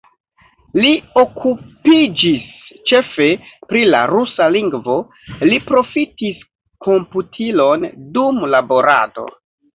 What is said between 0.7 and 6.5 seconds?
Li okupiĝis ĉefe pri la rusa lingvo, li profitis